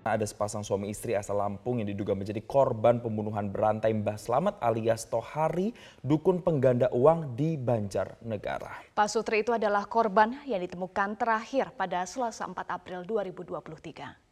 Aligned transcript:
Ada 0.00 0.24
sepasang 0.24 0.64
suami 0.64 0.88
istri 0.88 1.12
asal 1.12 1.36
Lampung 1.36 1.84
yang 1.84 1.88
diduga 1.92 2.16
menjadi 2.16 2.40
korban 2.40 3.04
pembunuhan 3.04 3.52
berantai 3.52 3.92
Mbah 3.92 4.16
Slamet 4.16 4.56
alias 4.64 5.04
Tohari, 5.04 5.76
dukun 6.00 6.40
pengganda 6.40 6.88
uang 6.96 7.36
di 7.36 7.60
Banjarnegara. 7.60 8.96
Pak 8.96 9.08
Sutri 9.12 9.44
itu 9.44 9.52
adalah 9.52 9.84
korban 9.84 10.40
yang 10.48 10.64
ditemukan 10.64 11.20
terakhir 11.20 11.76
pada 11.76 12.08
Selasa 12.08 12.48
4 12.48 12.56
April 12.72 13.04
2023. 13.04 14.29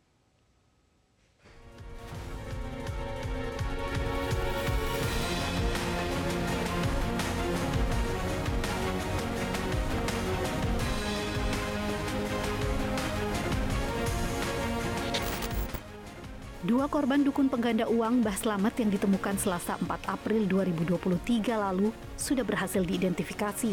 Dua 16.68 16.84
korban 16.84 17.24
dukun 17.24 17.48
pengganda 17.48 17.88
uang 17.88 18.20
Mbah 18.20 18.36
Slamet 18.36 18.76
yang 18.76 18.92
ditemukan 18.92 19.40
Selasa 19.40 19.80
4 19.80 19.88
April 20.04 20.44
2023 20.44 21.56
lalu 21.56 21.88
sudah 22.12 22.44
berhasil 22.44 22.84
diidentifikasi. 22.84 23.72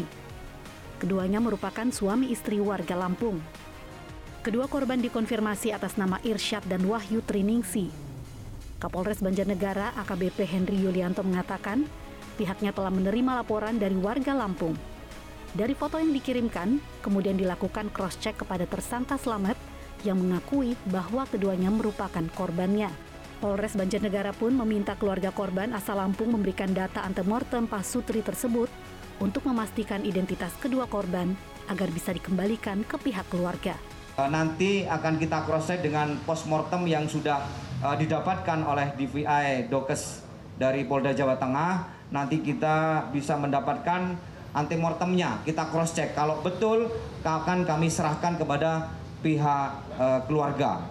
Keduanya 0.96 1.36
merupakan 1.36 1.84
suami 1.92 2.32
istri 2.32 2.56
warga 2.56 2.96
Lampung. 2.96 3.36
Kedua 4.40 4.64
korban 4.64 4.96
dikonfirmasi 4.96 5.76
atas 5.76 6.00
nama 6.00 6.16
Irsyad 6.24 6.64
dan 6.64 6.88
Wahyu 6.88 7.20
Triningsi. 7.20 7.92
Kapolres 8.80 9.20
Banjarnegara 9.20 9.92
AKBP 10.00 10.48
Henry 10.48 10.80
Yulianto 10.80 11.20
mengatakan 11.20 11.84
pihaknya 12.40 12.72
telah 12.72 12.88
menerima 12.88 13.44
laporan 13.44 13.76
dari 13.76 14.00
warga 14.00 14.32
Lampung. 14.32 14.72
Dari 15.52 15.76
foto 15.76 16.00
yang 16.00 16.16
dikirimkan, 16.16 16.80
kemudian 17.04 17.36
dilakukan 17.36 17.92
cross-check 17.92 18.40
kepada 18.40 18.64
tersangka 18.64 19.20
Slamet 19.20 19.65
yang 20.06 20.22
mengakui 20.22 20.78
bahwa 20.86 21.26
keduanya 21.26 21.74
merupakan 21.74 22.22
korbannya. 22.38 22.88
Polres 23.42 23.76
Banjarnegara 23.76 24.32
pun 24.32 24.54
meminta 24.54 24.96
keluarga 24.96 25.34
korban 25.34 25.74
asal 25.74 26.00
Lampung 26.00 26.32
memberikan 26.32 26.72
data 26.72 27.04
antemortem 27.04 27.68
Sutri 27.84 28.24
tersebut 28.24 28.70
untuk 29.20 29.44
memastikan 29.44 30.06
identitas 30.06 30.54
kedua 30.56 30.88
korban 30.88 31.34
agar 31.68 31.90
bisa 31.90 32.14
dikembalikan 32.14 32.86
ke 32.86 32.96
pihak 32.96 33.26
keluarga. 33.28 33.76
Eh, 34.16 34.30
nanti 34.32 34.88
akan 34.88 35.20
kita 35.20 35.44
cross-check 35.44 35.84
dengan 35.84 36.16
postmortem 36.24 36.88
yang 36.88 37.04
sudah 37.04 37.44
uh, 37.84 37.92
didapatkan 37.92 38.64
oleh 38.64 38.96
DVI 38.96 39.68
Dokes 39.68 40.24
dari 40.56 40.88
Polda 40.88 41.12
Jawa 41.12 41.36
Tengah. 41.36 41.92
Nanti 42.08 42.40
kita 42.40 43.10
bisa 43.12 43.36
mendapatkan 43.36 44.16
antemortemnya. 44.56 45.44
Kita 45.44 45.68
cross-check. 45.68 46.16
Kalau 46.16 46.40
betul 46.40 46.88
akan 47.20 47.68
kami 47.68 47.92
serahkan 47.92 48.40
kepada 48.40 48.88
pihak 49.20 49.70
uh, 49.96 50.20
keluarga. 50.24 50.84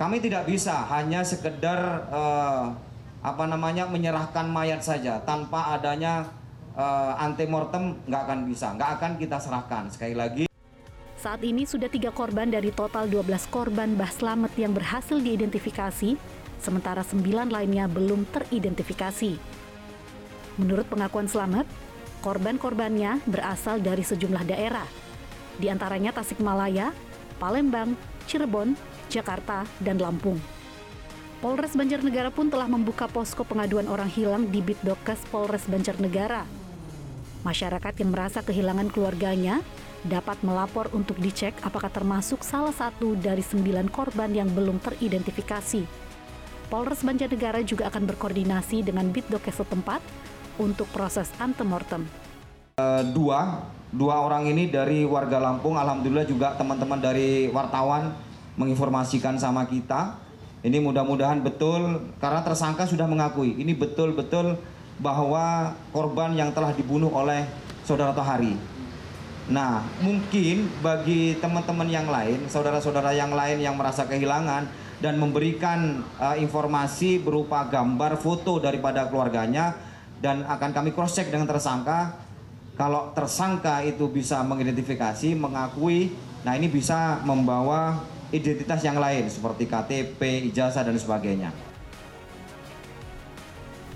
Kami 0.00 0.18
tidak 0.18 0.48
bisa 0.48 0.88
hanya 0.88 1.22
sekedar 1.22 2.08
uh, 2.10 2.72
apa 3.22 3.44
namanya 3.46 3.86
menyerahkan 3.86 4.50
mayat 4.50 4.82
saja 4.82 5.22
tanpa 5.22 5.78
adanya 5.78 6.26
uh, 6.74 7.14
antemortem 7.22 7.94
nggak 8.08 8.22
akan 8.26 8.38
bisa, 8.48 8.74
nggak 8.74 8.90
akan 8.98 9.10
kita 9.20 9.36
serahkan. 9.38 9.84
Sekali 9.92 10.14
lagi. 10.16 10.44
Saat 11.22 11.46
ini 11.46 11.62
sudah 11.62 11.86
tiga 11.86 12.10
korban 12.10 12.50
dari 12.50 12.74
total 12.74 13.06
12 13.06 13.46
korban 13.46 13.94
Mbah 13.94 14.10
Slamet 14.10 14.58
yang 14.58 14.74
berhasil 14.74 15.22
diidentifikasi, 15.22 16.18
sementara 16.58 17.06
sembilan 17.06 17.46
lainnya 17.46 17.86
belum 17.86 18.26
teridentifikasi. 18.26 19.38
Menurut 20.58 20.86
pengakuan 20.90 21.30
Slamet, 21.30 21.70
korban-korbannya 22.26 23.22
berasal 23.30 23.78
dari 23.78 24.02
sejumlah 24.02 24.42
daerah, 24.50 24.86
di 25.62 25.70
antaranya 25.70 26.10
Tasikmalaya, 26.10 26.90
Palembang, 27.42 27.98
Cirebon, 28.30 28.78
Jakarta, 29.10 29.66
dan 29.82 29.98
Lampung. 29.98 30.38
Polres 31.42 31.74
Banjarnegara 31.74 32.30
pun 32.30 32.46
telah 32.46 32.70
membuka 32.70 33.10
posko 33.10 33.42
pengaduan 33.42 33.90
orang 33.90 34.06
hilang 34.06 34.46
di 34.46 34.62
Bitdokes 34.62 35.26
Polres 35.26 35.66
Banjarnegara. 35.66 36.46
Masyarakat 37.42 37.98
yang 37.98 38.14
merasa 38.14 38.46
kehilangan 38.46 38.94
keluarganya 38.94 39.58
dapat 40.06 40.38
melapor 40.46 40.86
untuk 40.94 41.18
dicek 41.18 41.50
apakah 41.66 41.90
termasuk 41.90 42.46
salah 42.46 42.70
satu 42.70 43.18
dari 43.18 43.42
sembilan 43.42 43.90
korban 43.90 44.30
yang 44.30 44.46
belum 44.54 44.78
teridentifikasi. 44.78 45.82
Polres 46.70 47.02
Banjarnegara 47.02 47.66
juga 47.66 47.90
akan 47.90 48.06
berkoordinasi 48.14 48.86
dengan 48.86 49.10
Bitdokes 49.10 49.58
setempat 49.58 49.98
untuk 50.62 50.86
proses 50.94 51.26
antemortem. 51.42 52.06
Uh, 52.78 53.02
dua 53.10 53.66
dua 53.92 54.24
orang 54.24 54.48
ini 54.48 54.72
dari 54.72 55.04
warga 55.04 55.36
Lampung 55.36 55.76
alhamdulillah 55.76 56.24
juga 56.24 56.56
teman-teman 56.56 56.98
dari 56.98 57.52
wartawan 57.52 58.16
menginformasikan 58.56 59.36
sama 59.36 59.68
kita. 59.68 60.16
Ini 60.62 60.78
mudah-mudahan 60.78 61.42
betul 61.42 62.12
karena 62.22 62.40
tersangka 62.40 62.88
sudah 62.88 63.04
mengakui. 63.04 63.52
Ini 63.58 63.76
betul-betul 63.76 64.56
bahwa 65.02 65.76
korban 65.92 66.32
yang 66.32 66.54
telah 66.54 66.72
dibunuh 66.72 67.10
oleh 67.12 67.44
saudara 67.82 68.14
Tohari. 68.14 68.54
Nah 69.50 69.82
mungkin 69.98 70.70
bagi 70.80 71.34
teman-teman 71.42 71.90
yang 71.90 72.06
lain 72.06 72.46
saudara-saudara 72.46 73.10
yang 73.10 73.34
lain 73.34 73.58
yang 73.58 73.74
merasa 73.74 74.06
kehilangan 74.06 74.70
dan 75.02 75.18
memberikan 75.18 76.06
uh, 76.22 76.38
informasi 76.38 77.18
berupa 77.18 77.66
gambar 77.66 78.22
foto 78.22 78.62
daripada 78.62 79.10
keluarganya 79.10 79.74
dan 80.22 80.46
akan 80.46 80.70
kami 80.70 80.94
cross 80.94 81.18
check 81.18 81.34
dengan 81.34 81.50
tersangka 81.50 82.14
kalau 82.72 83.12
tersangka 83.12 83.84
itu 83.84 84.08
bisa 84.08 84.40
mengidentifikasi, 84.40 85.36
mengakui, 85.36 86.12
nah 86.40 86.56
ini 86.56 86.72
bisa 86.72 87.20
membawa 87.22 88.00
identitas 88.32 88.80
yang 88.80 88.96
lain 88.96 89.28
seperti 89.28 89.68
KTP, 89.68 90.48
ijazah 90.48 90.82
dan 90.82 90.96
sebagainya. 90.96 91.52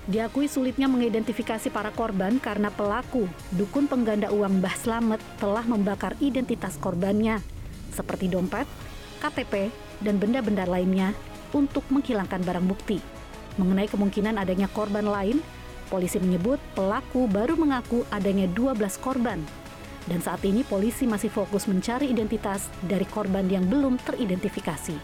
Diakui 0.07 0.47
sulitnya 0.47 0.87
mengidentifikasi 0.87 1.67
para 1.75 1.91
korban 1.91 2.39
karena 2.39 2.71
pelaku, 2.71 3.27
dukun 3.51 3.91
pengganda 3.91 4.31
uang 4.31 4.63
Mbah 4.63 4.77
Slamet 4.79 5.19
telah 5.43 5.67
membakar 5.67 6.15
identitas 6.23 6.79
korbannya, 6.79 7.43
seperti 7.91 8.31
dompet, 8.31 8.71
KTP, 9.19 9.75
dan 9.99 10.23
benda-benda 10.23 10.63
lainnya 10.63 11.11
untuk 11.51 11.83
menghilangkan 11.91 12.39
barang 12.39 12.67
bukti. 12.71 13.03
Mengenai 13.59 13.91
kemungkinan 13.91 14.39
adanya 14.39 14.71
korban 14.71 15.11
lain, 15.11 15.43
Polisi 15.87 16.19
menyebut 16.19 16.59
pelaku 16.75 17.31
baru 17.31 17.55
mengaku 17.55 18.03
adanya 18.11 18.51
12 18.51 18.99
korban. 18.99 19.39
Dan 20.07 20.19
saat 20.19 20.43
ini 20.43 20.67
polisi 20.67 21.07
masih 21.07 21.31
fokus 21.31 21.67
mencari 21.71 22.11
identitas 22.11 22.67
dari 22.83 23.07
korban 23.07 23.47
yang 23.47 23.67
belum 23.67 23.99
teridentifikasi. 24.03 24.99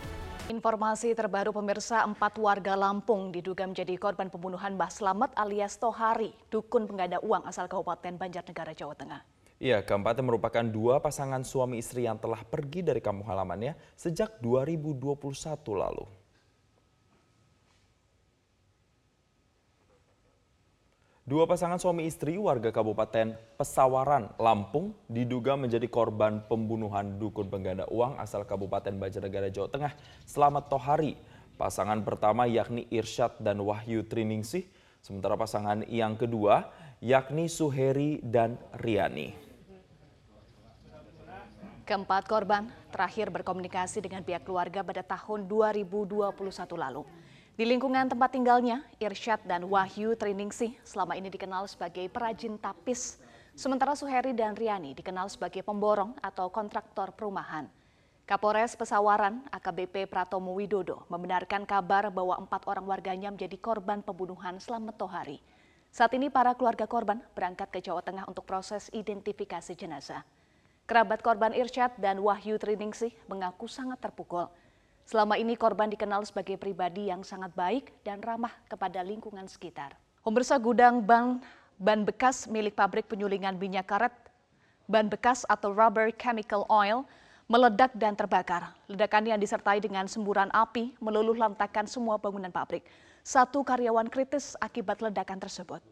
Informasi 0.51 1.15
terbaru 1.15 1.55
pemirsa, 1.55 2.03
empat 2.03 2.35
warga 2.39 2.75
Lampung 2.75 3.31
diduga 3.31 3.63
menjadi 3.63 3.95
korban 3.95 4.27
pembunuhan 4.27 4.75
Mbah 4.75 4.91
Slamet 4.91 5.31
alias 5.39 5.79
Tohari, 5.79 6.35
dukun 6.51 6.91
pengganda 6.91 7.23
uang 7.23 7.47
asal 7.47 7.71
Kabupaten 7.71 8.19
Banjarnegara, 8.19 8.75
Jawa 8.75 8.95
Tengah. 8.99 9.23
Iya, 9.63 9.87
keempatnya 9.87 10.27
merupakan 10.27 10.67
dua 10.67 10.99
pasangan 10.99 11.47
suami 11.47 11.79
istri 11.79 12.11
yang 12.11 12.19
telah 12.19 12.43
pergi 12.43 12.83
dari 12.83 12.99
kampung 12.99 13.31
halamannya 13.31 13.79
sejak 13.95 14.43
2021 14.43 15.23
lalu. 15.79 16.22
Dua 21.33 21.49
pasangan 21.49 21.81
suami 21.81 22.05
istri 22.05 22.37
warga 22.37 22.69
Kabupaten 22.69 23.33
Pesawaran, 23.57 24.37
Lampung 24.37 24.93
diduga 25.09 25.57
menjadi 25.57 25.89
korban 25.89 26.45
pembunuhan 26.45 27.17
dukun 27.17 27.49
pengganda 27.49 27.89
uang 27.89 28.21
asal 28.21 28.45
Kabupaten 28.45 28.93
Banjarnegara, 29.01 29.49
Jawa 29.49 29.73
Tengah 29.73 29.97
selamat 30.29 30.69
Tohari. 30.69 31.17
Pasangan 31.57 32.05
pertama 32.05 32.45
yakni 32.45 32.85
Irsyad 32.93 33.41
dan 33.41 33.65
Wahyu 33.65 34.05
Triningsih, 34.05 34.69
sementara 35.01 35.41
pasangan 35.41 35.89
yang 35.89 36.21
kedua 36.21 36.69
yakni 37.01 37.49
Suheri 37.49 38.21
dan 38.21 38.61
Riani. 38.77 39.33
Keempat 41.89 42.29
korban 42.29 42.69
terakhir 42.93 43.33
berkomunikasi 43.33 44.05
dengan 44.05 44.21
pihak 44.21 44.45
keluarga 44.45 44.85
pada 44.85 45.01
tahun 45.01 45.49
2021 45.49 46.29
lalu. 46.77 47.09
Di 47.53 47.69
lingkungan 47.69 48.09
tempat 48.09 48.33
tinggalnya, 48.33 48.81
Irsyad 48.97 49.45
dan 49.45 49.69
Wahyu 49.69 50.17
Triningsih 50.17 50.73
selama 50.89 51.21
ini 51.21 51.29
dikenal 51.29 51.69
sebagai 51.69 52.09
perajin 52.09 52.57
tapis, 52.57 53.21
sementara 53.53 53.93
Suheri 53.93 54.33
dan 54.33 54.57
Riani 54.57 54.97
dikenal 54.97 55.29
sebagai 55.29 55.61
pemborong 55.61 56.17
atau 56.25 56.49
kontraktor 56.49 57.13
perumahan. 57.13 57.69
Kapolres 58.25 58.73
Pesawaran 58.73 59.45
AKBP 59.53 60.09
Pratomo 60.09 60.57
Widodo 60.57 61.05
membenarkan 61.13 61.69
kabar 61.69 62.09
bahwa 62.09 62.41
empat 62.41 62.65
orang 62.65 62.89
warganya 62.89 63.29
menjadi 63.29 63.61
korban 63.61 64.01
pembunuhan 64.01 64.57
Slamet 64.57 64.97
Tohari. 64.97 65.37
Saat 65.93 66.17
ini 66.17 66.33
para 66.33 66.57
keluarga 66.57 66.89
korban 66.89 67.21
berangkat 67.37 67.69
ke 67.69 67.85
Jawa 67.85 68.01
Tengah 68.01 68.25
untuk 68.33 68.49
proses 68.49 68.89
identifikasi 68.97 69.77
jenazah. 69.77 70.25
Kerabat 70.89 71.21
korban 71.21 71.53
Irsyad 71.53 72.01
dan 72.01 72.17
Wahyu 72.25 72.57
Triningsih 72.57 73.13
mengaku 73.29 73.69
sangat 73.69 74.01
terpukul 74.01 74.49
Selama 75.13 75.37
ini 75.37 75.61
korban 75.61 75.93
dikenal 75.93 76.25
sebagai 76.25 76.57
pribadi 76.57 77.13
yang 77.13 77.21
sangat 77.21 77.53
baik 77.53 77.93
dan 78.01 78.25
ramah 78.25 78.49
kepada 78.65 79.05
lingkungan 79.05 79.45
sekitar. 79.45 79.93
Pemirsa 80.25 80.57
gudang 80.57 81.05
ban, 81.05 81.37
ban 81.77 82.01
bekas 82.01 82.49
milik 82.49 82.73
pabrik 82.73 83.05
penyulingan 83.13 83.61
minyak 83.61 83.85
karet, 83.85 84.17
ban 84.89 85.13
bekas 85.13 85.45
atau 85.53 85.69
rubber 85.69 86.17
chemical 86.17 86.65
oil, 86.73 87.05
meledak 87.45 87.93
dan 87.93 88.17
terbakar. 88.17 88.73
Ledakan 88.89 89.29
yang 89.29 89.37
disertai 89.37 89.85
dengan 89.85 90.09
semburan 90.09 90.49
api 90.49 90.97
meluluh 90.97 91.37
lantakan 91.37 91.85
semua 91.85 92.17
bangunan 92.17 92.49
pabrik. 92.49 92.89
Satu 93.21 93.61
karyawan 93.61 94.09
kritis 94.09 94.57
akibat 94.65 95.05
ledakan 95.05 95.37
tersebut. 95.37 95.85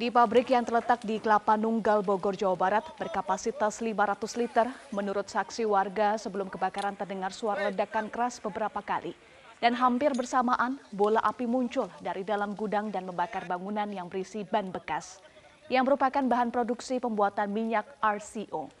Di 0.00 0.08
pabrik 0.08 0.48
yang 0.48 0.64
terletak 0.64 1.04
di 1.04 1.20
Kelapa 1.20 1.60
Nunggal, 1.60 2.00
Bogor, 2.00 2.32
Jawa 2.32 2.56
Barat 2.56 2.80
berkapasitas 2.96 3.84
500 3.84 4.40
liter, 4.40 4.64
menurut 4.96 5.28
saksi 5.28 5.68
warga 5.68 6.16
sebelum 6.16 6.48
kebakaran 6.48 6.96
terdengar 6.96 7.36
suara 7.36 7.68
ledakan 7.68 8.08
keras 8.08 8.40
beberapa 8.40 8.80
kali. 8.80 9.12
Dan 9.60 9.76
hampir 9.76 10.16
bersamaan 10.16 10.80
bola 10.88 11.20
api 11.20 11.44
muncul 11.44 11.92
dari 12.00 12.24
dalam 12.24 12.56
gudang 12.56 12.88
dan 12.88 13.04
membakar 13.04 13.44
bangunan 13.44 13.84
yang 13.92 14.08
berisi 14.08 14.40
ban 14.40 14.72
bekas 14.72 15.20
yang 15.68 15.84
merupakan 15.84 16.24
bahan 16.24 16.48
produksi 16.48 16.96
pembuatan 16.96 17.52
minyak 17.52 17.84
RCO. 18.00 18.72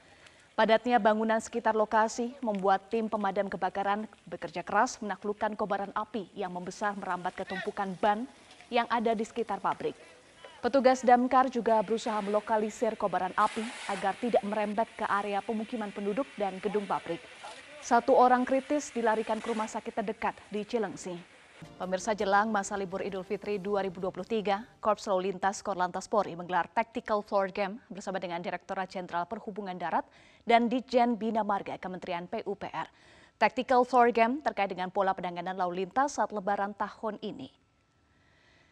Padatnya 0.56 0.96
bangunan 0.96 1.36
sekitar 1.36 1.76
lokasi 1.76 2.32
membuat 2.40 2.88
tim 2.88 3.12
pemadam 3.12 3.52
kebakaran 3.52 4.08
bekerja 4.24 4.64
keras 4.64 4.96
menaklukkan 5.04 5.52
kobaran 5.52 5.92
api 5.92 6.32
yang 6.32 6.48
membesar 6.48 6.96
merambat 6.96 7.36
ke 7.36 7.44
tumpukan 7.44 7.92
ban 8.00 8.24
yang 8.72 8.88
ada 8.88 9.12
di 9.12 9.28
sekitar 9.28 9.60
pabrik. 9.60 10.19
Petugas 10.60 11.00
damkar 11.00 11.48
juga 11.48 11.80
berusaha 11.80 12.20
melokalisir 12.20 12.92
kobaran 12.92 13.32
api 13.32 13.64
agar 13.88 14.12
tidak 14.20 14.44
merembet 14.44 14.92
ke 14.92 15.08
area 15.08 15.40
pemukiman 15.40 15.88
penduduk 15.88 16.28
dan 16.36 16.60
gedung 16.60 16.84
pabrik. 16.84 17.16
Satu 17.80 18.12
orang 18.12 18.44
kritis 18.44 18.92
dilarikan 18.92 19.40
ke 19.40 19.48
rumah 19.48 19.64
sakit 19.64 20.04
terdekat 20.04 20.36
di 20.52 20.60
Cilengsi. 20.68 21.16
Pemirsa 21.80 22.12
jelang 22.12 22.52
masa 22.52 22.76
libur 22.76 23.00
Idul 23.00 23.24
Fitri 23.24 23.56
2023, 23.56 24.84
Korps 24.84 25.08
Lalu 25.08 25.32
Lintas 25.32 25.64
Korlantas 25.64 26.04
Polri 26.12 26.36
menggelar 26.36 26.68
Tactical 26.76 27.24
Floor 27.24 27.48
Game 27.56 27.80
bersama 27.88 28.20
dengan 28.20 28.44
Direktorat 28.44 28.92
Jenderal 28.92 29.24
Perhubungan 29.24 29.80
Darat 29.80 30.04
dan 30.44 30.68
Ditjen 30.68 31.16
Bina 31.16 31.40
Marga 31.40 31.80
Kementerian 31.80 32.28
PUPR. 32.28 32.84
Tactical 33.40 33.88
Floor 33.88 34.12
Game 34.12 34.44
terkait 34.44 34.68
dengan 34.68 34.92
pola 34.92 35.16
penanganan 35.16 35.56
lalu 35.56 35.88
lintas 35.88 36.20
saat 36.20 36.36
lebaran 36.36 36.76
tahun 36.76 37.16
ini. 37.24 37.48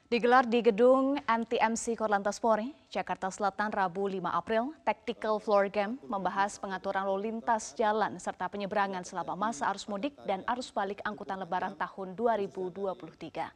Digelar 0.09 0.49
di 0.49 0.65
gedung 0.65 1.21
NTMC 1.21 1.93
Korlantas 1.93 2.41
Polri, 2.41 2.73
Jakarta 2.89 3.29
Selatan 3.29 3.69
Rabu 3.69 4.09
5 4.09 4.25
April, 4.25 4.73
Tactical 4.81 5.37
Floor 5.37 5.69
Game 5.69 6.01
membahas 6.09 6.57
pengaturan 6.57 7.05
lalu 7.05 7.29
lintas 7.29 7.77
jalan 7.77 8.17
serta 8.17 8.49
penyeberangan 8.49 9.05
selama 9.05 9.37
masa 9.37 9.69
arus 9.69 9.85
mudik 9.85 10.17
dan 10.25 10.41
arus 10.49 10.73
balik 10.73 11.05
angkutan 11.05 11.37
lebaran 11.37 11.77
tahun 11.77 12.17
2023. 12.17 13.53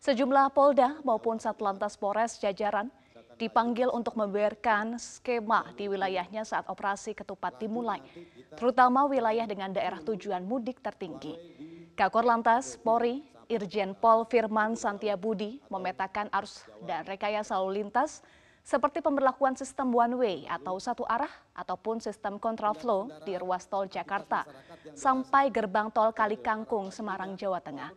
Sejumlah 0.00 0.56
Polda 0.56 0.96
maupun 1.04 1.36
Satlantas 1.36 2.00
Polres 2.00 2.40
jajaran 2.40 2.88
dipanggil 3.36 3.92
untuk 3.92 4.16
membiarkan 4.16 4.96
skema 4.96 5.68
di 5.76 5.92
wilayahnya 5.92 6.48
saat 6.48 6.64
operasi 6.64 7.12
ketupat 7.12 7.60
dimulai, 7.60 8.00
terutama 8.56 9.04
wilayah 9.04 9.44
dengan 9.44 9.68
daerah 9.68 10.00
tujuan 10.00 10.48
mudik 10.48 10.80
tertinggi. 10.80 11.36
Kakor 11.92 12.24
Lantas, 12.24 12.80
Polri, 12.80 13.33
Irjen 13.48 13.92
Pol 13.92 14.24
Firman 14.24 14.72
Santiabudi 14.74 15.60
memetakan 15.68 16.32
arus 16.32 16.64
dan 16.88 17.04
rekayasa 17.04 17.60
lalu 17.60 17.84
lintas 17.84 18.24
seperti 18.64 19.04
pemberlakuan 19.04 19.52
sistem 19.52 19.92
one 19.92 20.16
way 20.16 20.36
atau 20.48 20.80
satu 20.80 21.04
arah 21.04 21.28
ataupun 21.52 22.00
sistem 22.00 22.40
kontraflow 22.40 23.12
di 23.28 23.36
ruas 23.36 23.68
tol 23.68 23.84
Jakarta 23.84 24.48
sampai 24.96 25.52
gerbang 25.52 25.92
tol 25.92 26.16
Kali 26.16 26.40
Kangkung 26.40 26.88
Semarang 26.88 27.36
Jawa 27.36 27.60
Tengah. 27.60 27.92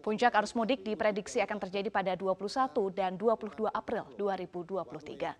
Puncak 0.00 0.32
arus 0.36 0.52
mudik 0.56 0.84
diprediksi 0.84 1.40
akan 1.44 1.60
terjadi 1.60 1.88
pada 1.92 2.12
21 2.16 2.72
dan 2.92 3.16
22 3.16 3.68
April 3.68 4.04
2023. 4.16 5.36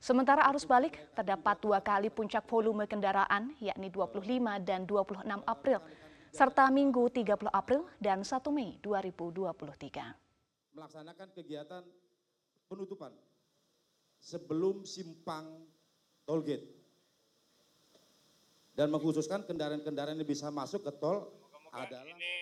Sementara 0.00 0.48
arus 0.50 0.64
balik 0.64 0.96
terdapat 1.12 1.60
dua 1.60 1.78
kali 1.84 2.08
puncak 2.08 2.48
volume 2.48 2.88
kendaraan 2.88 3.52
yakni 3.60 3.92
25 3.92 4.24
dan 4.64 4.88
26 4.88 5.28
April 5.44 5.78
serta 6.30 6.70
Minggu 6.70 7.10
30 7.10 7.50
April 7.50 7.90
dan 7.98 8.22
1 8.22 8.38
Mei 8.54 8.78
2023. 8.78 10.74
Melaksanakan 10.78 11.28
kegiatan 11.34 11.82
penutupan 12.70 13.10
sebelum 14.22 14.86
simpang 14.86 15.66
tol 16.22 16.46
gate 16.46 16.62
dan 18.78 18.86
mengkhususkan 18.94 19.42
kendaraan-kendaraan 19.42 20.22
yang 20.22 20.28
bisa 20.28 20.54
masuk 20.54 20.86
ke 20.86 20.92
tol 21.02 21.34
adalah 21.74 22.06
ini 22.06 22.32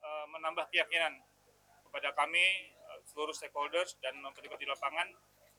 uh, 0.00 0.26
menambah 0.32 0.72
keyakinan 0.72 1.12
kepada 1.88 2.16
kami 2.16 2.72
uh, 2.88 2.98
seluruh 3.04 3.36
stakeholders 3.36 4.00
dan 4.00 4.16
petugas 4.32 4.56
di 4.56 4.68
lapangan 4.68 5.12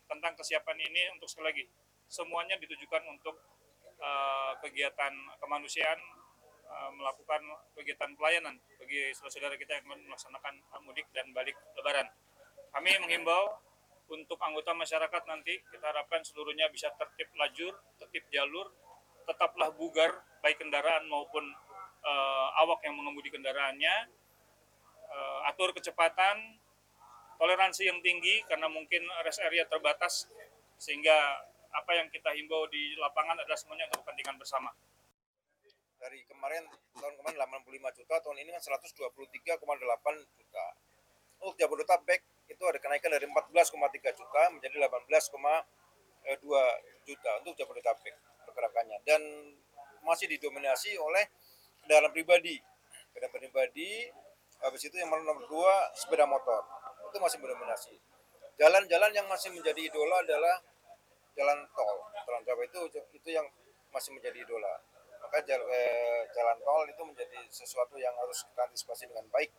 tentang 0.09 0.33
kesiapan 0.33 0.77
ini 0.81 1.13
untuk 1.13 1.29
sekali 1.29 1.45
lagi 1.53 1.63
semuanya 2.09 2.57
ditujukan 2.57 3.03
untuk 3.05 3.37
uh, 4.01 4.57
kegiatan 4.65 5.13
kemanusiaan 5.37 5.99
Eh, 6.67 6.91
melakukan 6.99 7.41
kegiatan 7.79 8.11
pelayanan 8.19 8.59
bagi 8.75 9.15
saudara-saudara 9.15 9.55
kita 9.55 9.79
yang 9.79 9.87
melaksanakan 9.87 10.59
mudik 10.83 11.07
dan 11.15 11.31
balik 11.31 11.55
lebaran. 11.79 12.11
Kami 12.75 12.91
menghimbau 13.07 13.55
untuk 14.11 14.35
anggota 14.43 14.75
masyarakat 14.75 15.23
nanti 15.31 15.63
kita 15.71 15.87
harapkan 15.87 16.19
seluruhnya 16.27 16.67
bisa 16.67 16.91
tertib 16.99 17.31
lajur, 17.39 17.71
tertib 18.03 18.27
jalur, 18.35 18.67
tetaplah 19.23 19.71
bugar 19.79 20.11
baik 20.43 20.59
kendaraan 20.59 21.07
maupun 21.07 21.43
uh, 22.03 22.47
awak 22.59 22.83
yang 22.83 22.99
mengemudi 22.99 23.31
kendaraannya, 23.31 24.11
uh, 25.07 25.47
atur 25.47 25.71
kecepatan, 25.71 26.59
toleransi 27.39 27.87
yang 27.87 28.03
tinggi 28.03 28.43
karena 28.43 28.67
mungkin 28.67 29.07
rest 29.23 29.39
area 29.39 29.63
terbatas 29.71 30.27
sehingga 30.75 31.15
apa 31.71 31.91
yang 31.95 32.11
kita 32.11 32.31
himbau 32.35 32.67
di 32.67 32.95
lapangan 32.99 33.39
adalah 33.39 33.55
semuanya 33.55 33.87
untuk 33.87 34.03
kepentingan 34.03 34.35
bersama 34.35 34.71
dari 35.97 36.21
kemarin 36.29 36.63
tahun 36.93 37.13
kemarin 37.21 37.37
85 37.41 37.97
juta 37.97 38.15
tahun 38.21 38.37
ini 38.41 38.49
kan 38.53 38.61
123,8 38.61 39.57
juta. 40.37 40.65
Untuk 41.37 41.55
Jabodetabek 41.57 42.21
itu 42.49 42.63
ada 42.65 42.79
kenaikan 42.81 43.13
dari 43.13 43.25
14,3 43.29 44.17
juta 44.17 44.41
menjadi 44.53 44.75
18,2 44.89 46.41
juta 47.05 47.31
untuk 47.41 47.53
Jabodetabek 47.57 48.13
pergerakannya. 48.45 48.97
Dan 49.05 49.21
masih 50.05 50.29
didominasi 50.31 50.97
oleh 50.97 51.29
kendaraan 51.85 52.13
pribadi. 52.13 52.57
Kendaraan 53.13 53.33
pribadi 53.37 54.09
habis 54.61 54.81
itu 54.85 54.95
yang 54.97 55.13
nomor 55.13 55.45
dua 55.45 55.93
sepeda 55.93 56.25
motor. 56.25 56.65
Itu 57.09 57.17
masih 57.21 57.37
mendominasi. 57.41 57.93
Jalan-jalan 58.57 59.13
yang 59.13 59.29
masih 59.29 59.53
menjadi 59.53 59.85
idola 59.85 60.17
adalah 60.25 60.57
jalan 61.37 61.61
tol. 61.77 61.97
Jalan 62.25 62.41
Jawa 62.41 62.65
itu 62.65 62.79
itu 63.13 63.29
yang 63.29 63.45
masih 63.93 64.17
menjadi 64.17 64.41
idola 64.41 64.96
maka 65.27 65.43
jalan, 65.43 65.67
eh, 65.67 66.23
jalan 66.31 66.57
tol 66.63 66.87
itu 66.87 67.03
menjadi 67.03 67.39
sesuatu 67.51 67.99
yang 67.99 68.15
harus 68.15 68.47
kita 68.47 68.63
antisipasi 68.63 69.11
dengan 69.11 69.27
baik. 69.27 69.51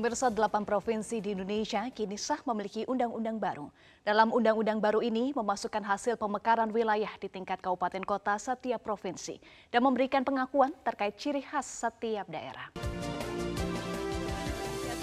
Pemirsa 0.00 0.32
delapan 0.32 0.64
provinsi 0.64 1.20
di 1.20 1.36
Indonesia 1.36 1.84
kini 1.92 2.16
sah 2.16 2.40
memiliki 2.48 2.88
undang-undang 2.88 3.36
baru. 3.36 3.68
Dalam 4.02 4.32
undang-undang 4.32 4.80
baru 4.80 5.04
ini 5.04 5.36
memasukkan 5.36 5.84
hasil 5.84 6.16
pemekaran 6.16 6.72
wilayah 6.72 7.12
di 7.20 7.28
tingkat 7.28 7.60
kabupaten 7.60 8.00
kota 8.08 8.40
setiap 8.40 8.80
provinsi 8.80 9.36
dan 9.68 9.84
memberikan 9.84 10.24
pengakuan 10.24 10.72
terkait 10.80 11.20
ciri 11.20 11.44
khas 11.44 11.68
setiap 11.68 12.24
daerah. 12.32 12.72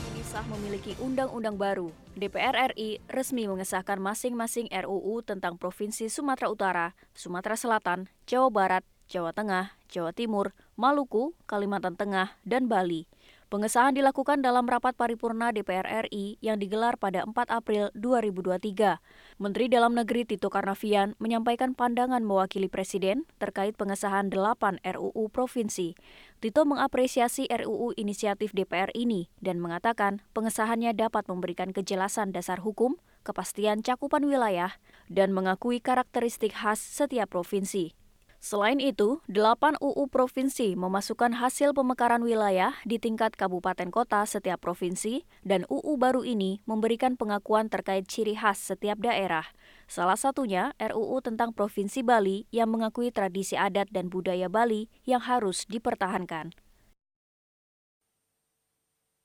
Kini 0.10 0.24
sah 0.26 0.44
memiliki 0.50 0.98
undang-undang 1.00 1.56
baru. 1.56 1.94
DPR 2.18 2.74
RI 2.74 2.98
resmi 3.14 3.46
mengesahkan 3.46 4.02
masing-masing 4.02 4.74
RUU 4.74 5.22
tentang 5.22 5.56
Provinsi 5.56 6.10
Sumatera 6.12 6.50
Utara, 6.50 6.88
Sumatera 7.14 7.56
Selatan, 7.56 8.10
Jawa 8.28 8.52
Barat, 8.52 8.84
Jawa 9.10 9.34
Tengah, 9.34 9.74
Jawa 9.90 10.14
Timur, 10.14 10.54
Maluku, 10.78 11.34
Kalimantan 11.50 11.98
Tengah, 11.98 12.38
dan 12.46 12.70
Bali. 12.70 13.10
Pengesahan 13.50 13.98
dilakukan 13.98 14.46
dalam 14.46 14.70
rapat 14.70 14.94
paripurna 14.94 15.50
DPR 15.50 16.06
RI 16.06 16.38
yang 16.38 16.62
digelar 16.62 17.02
pada 17.02 17.26
4 17.26 17.34
April 17.50 17.90
2023. 17.98 19.02
Menteri 19.42 19.66
Dalam 19.66 19.98
Negeri 19.98 20.30
Tito 20.30 20.54
Karnavian 20.54 21.18
menyampaikan 21.18 21.74
pandangan 21.74 22.22
mewakili 22.22 22.70
Presiden 22.70 23.26
terkait 23.42 23.74
pengesahan 23.74 24.30
8 24.30 24.86
RUU 24.86 25.34
Provinsi. 25.34 25.98
Tito 26.38 26.62
mengapresiasi 26.70 27.50
RUU 27.50 27.98
inisiatif 27.98 28.54
DPR 28.54 28.94
ini 28.94 29.34
dan 29.42 29.58
mengatakan 29.58 30.22
pengesahannya 30.38 30.94
dapat 30.94 31.26
memberikan 31.26 31.74
kejelasan 31.74 32.30
dasar 32.30 32.62
hukum, 32.62 33.02
kepastian 33.26 33.82
cakupan 33.82 34.30
wilayah, 34.30 34.78
dan 35.10 35.34
mengakui 35.34 35.82
karakteristik 35.82 36.54
khas 36.54 36.78
setiap 36.78 37.34
provinsi. 37.34 37.98
Selain 38.40 38.80
itu, 38.80 39.20
delapan 39.28 39.76
UU 39.84 40.08
provinsi 40.08 40.72
memasukkan 40.80 41.36
hasil 41.44 41.76
pemekaran 41.76 42.24
wilayah 42.24 42.72
di 42.88 42.96
tingkat 42.96 43.36
kabupaten 43.36 43.92
kota 43.92 44.24
setiap 44.24 44.64
provinsi 44.64 45.28
dan 45.44 45.68
UU 45.68 46.00
baru 46.00 46.24
ini 46.24 46.64
memberikan 46.64 47.20
pengakuan 47.20 47.68
terkait 47.68 48.08
ciri 48.08 48.40
khas 48.40 48.56
setiap 48.64 48.96
daerah. 49.04 49.44
Salah 49.92 50.16
satunya 50.16 50.72
RUU 50.80 51.20
tentang 51.20 51.52
Provinsi 51.52 52.00
Bali 52.00 52.48
yang 52.56 52.72
mengakui 52.72 53.12
tradisi 53.12 53.60
adat 53.60 53.92
dan 53.92 54.08
budaya 54.08 54.48
Bali 54.48 54.88
yang 55.04 55.20
harus 55.20 55.68
dipertahankan. 55.68 56.56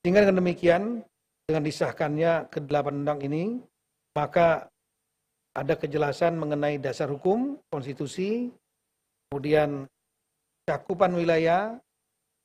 Sehingga 0.02 0.26
dengan 0.26 0.42
demikian, 0.42 0.82
dengan 1.46 1.62
disahkannya 1.62 2.50
ke 2.50 2.66
delapan 2.66 3.06
undang 3.06 3.22
ini, 3.22 3.62
maka 4.18 4.66
ada 5.54 5.78
kejelasan 5.78 6.34
mengenai 6.34 6.82
dasar 6.82 7.06
hukum, 7.06 7.62
konstitusi, 7.70 8.50
kemudian 9.34 9.90
cakupan 10.62 11.10
wilayah, 11.18 11.74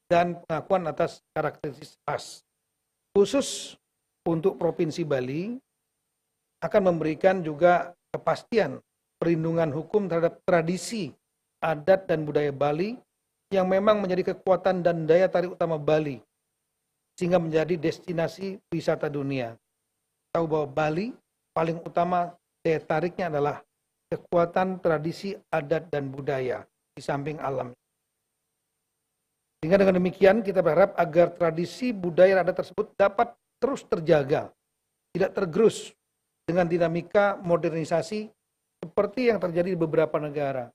dan 0.09 0.41
pengakuan 0.41 0.89
atas 0.89 1.21
karakteristik 1.37 1.93
khas. 2.09 2.41
Khusus 3.13 3.77
untuk 4.25 4.57
Provinsi 4.57 5.05
Bali 5.05 5.53
akan 6.65 6.81
memberikan 6.89 7.45
juga 7.45 7.93
kepastian 8.09 8.81
perlindungan 9.21 9.69
hukum 9.69 10.09
terhadap 10.09 10.41
tradisi, 10.49 11.13
adat, 11.61 12.09
dan 12.09 12.25
budaya 12.25 12.49
Bali 12.49 12.97
yang 13.53 13.69
memang 13.69 14.01
menjadi 14.01 14.33
kekuatan 14.33 14.81
dan 14.81 15.05
daya 15.05 15.29
tarik 15.29 15.53
utama 15.53 15.77
Bali 15.77 16.17
sehingga 17.21 17.37
menjadi 17.37 17.77
destinasi 17.77 18.57
wisata 18.73 19.13
dunia. 19.13 19.53
Tahu 20.33 20.45
bahwa 20.49 20.67
Bali 20.69 21.13
paling 21.53 21.77
utama 21.85 22.33
daya 22.65 22.81
tariknya 22.81 23.29
adalah 23.29 23.61
kekuatan 24.09 24.81
tradisi 24.81 25.37
adat 25.53 25.89
dan 25.93 26.09
budaya 26.09 26.68
di 26.99 27.01
samping 27.01 27.39
alam. 27.39 27.71
Sehingga 29.63 29.79
dengan 29.79 29.95
demikian 30.03 30.43
kita 30.43 30.59
berharap 30.59 30.99
agar 30.99 31.31
tradisi 31.31 31.95
budaya 31.95 32.43
adat 32.43 32.59
tersebut 32.59 32.91
dapat 32.99 33.31
terus 33.59 33.87
terjaga, 33.87 34.51
tidak 35.15 35.31
tergerus 35.31 35.95
dengan 36.43 36.67
dinamika 36.67 37.39
modernisasi 37.39 38.27
seperti 38.83 39.31
yang 39.31 39.39
terjadi 39.39 39.75
di 39.75 39.79
beberapa 39.79 40.19
negara. 40.19 40.71